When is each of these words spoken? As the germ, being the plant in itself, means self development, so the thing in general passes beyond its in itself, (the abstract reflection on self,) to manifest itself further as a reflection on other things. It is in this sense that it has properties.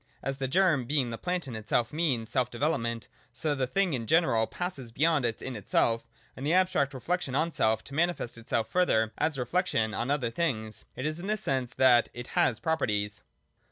As 0.23 0.37
the 0.37 0.47
germ, 0.47 0.85
being 0.85 1.11
the 1.11 1.17
plant 1.19 1.47
in 1.47 1.55
itself, 1.55 1.93
means 1.93 2.31
self 2.31 2.49
development, 2.49 3.07
so 3.31 3.53
the 3.53 3.67
thing 3.67 3.93
in 3.93 4.07
general 4.07 4.47
passes 4.47 4.91
beyond 4.91 5.25
its 5.25 5.43
in 5.43 5.55
itself, 5.55 6.07
(the 6.35 6.53
abstract 6.53 6.95
reflection 6.95 7.35
on 7.35 7.51
self,) 7.51 7.83
to 7.83 7.93
manifest 7.93 8.35
itself 8.35 8.67
further 8.67 9.13
as 9.19 9.37
a 9.37 9.41
reflection 9.41 9.93
on 9.93 10.09
other 10.09 10.31
things. 10.31 10.85
It 10.95 11.05
is 11.05 11.19
in 11.19 11.27
this 11.27 11.41
sense 11.41 11.75
that 11.75 12.09
it 12.15 12.29
has 12.29 12.59
properties. 12.59 13.21